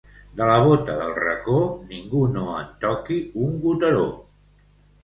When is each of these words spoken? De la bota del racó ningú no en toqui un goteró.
De 0.37 0.45
la 0.51 0.55
bota 0.67 0.95
del 1.01 1.13
racó 1.25 1.59
ningú 1.91 2.25
no 2.39 2.47
en 2.63 2.75
toqui 2.87 3.21
un 3.47 3.57
goteró. 3.69 4.07